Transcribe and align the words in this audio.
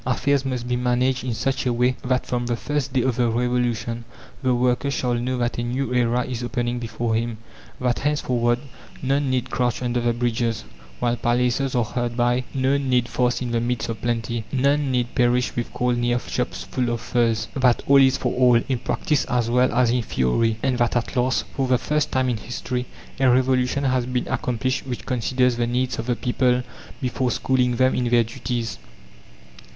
Affairs 0.03 0.43
must 0.43 0.67
be 0.67 0.75
managed 0.75 1.23
in 1.23 1.35
such 1.35 1.67
a 1.67 1.71
way 1.73 1.95
that 2.03 2.25
from 2.25 2.47
the 2.47 2.55
first 2.55 2.91
day 2.91 3.03
of 3.03 3.17
the 3.17 3.29
revolution 3.29 4.03
the 4.41 4.55
worker 4.55 4.89
shall 4.89 5.13
know 5.13 5.37
that 5.37 5.59
a 5.59 5.63
new 5.63 5.93
era 5.93 6.25
is 6.25 6.41
opening 6.41 6.79
before 6.79 7.13
him; 7.13 7.37
that 7.79 7.99
henceforward 7.99 8.57
none 9.03 9.29
need 9.29 9.51
crouch 9.51 9.79
under 9.79 10.01
the 10.01 10.11
bridges, 10.11 10.63
while 10.99 11.15
palaces 11.15 11.75
are 11.75 11.83
hard 11.83 12.17
by, 12.17 12.43
none 12.51 12.89
need 12.89 13.07
fast 13.07 13.43
in 13.43 13.51
the 13.51 13.61
midst 13.61 13.89
of 13.89 14.01
plenty, 14.01 14.43
none 14.51 14.89
need 14.89 15.13
perish 15.13 15.55
with 15.55 15.71
cold 15.71 15.99
near 15.99 16.17
shops 16.17 16.63
full 16.63 16.89
of 16.89 16.99
furs; 16.99 17.47
that 17.55 17.83
all 17.87 17.97
is 18.01 18.17
for 18.17 18.33
all, 18.33 18.55
in 18.67 18.79
practice 18.79 19.23
as 19.25 19.51
well 19.51 19.71
as 19.71 19.91
in 19.91 20.01
theory, 20.01 20.57
and 20.63 20.79
that 20.79 20.95
at 20.95 21.15
last, 21.15 21.43
for 21.55 21.67
the 21.67 21.77
first 21.77 22.11
time 22.11 22.27
in 22.27 22.37
history, 22.37 22.87
a 23.19 23.29
revolution 23.29 23.83
has 23.83 24.07
been 24.07 24.27
accomplished 24.29 24.87
which 24.87 25.05
considers 25.05 25.57
the 25.57 25.67
NEEDS 25.67 25.99
of 25.99 26.07
the 26.07 26.15
people 26.15 26.63
before 26.99 27.29
schooling 27.29 27.75
them 27.75 27.93
in 27.93 28.09
their 28.09 28.23
DUTIES. 28.23 28.79